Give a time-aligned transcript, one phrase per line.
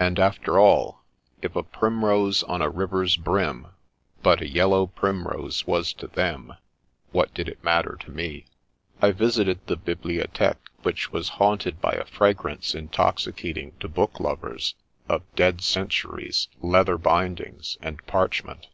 [0.00, 1.04] And after all,
[1.42, 3.68] if a primrose on a river's brim,
[4.20, 6.54] but a yellow primrose was to them,
[7.12, 8.46] what did it matter to me?
[9.00, 14.74] I visited the bibliothique, which was haunted by a fragrance intoxicating to booklovers,
[15.08, 18.66] of dead cen turies, leather bindings, and parchment.